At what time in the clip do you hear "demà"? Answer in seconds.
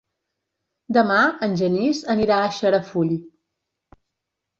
0.95-1.17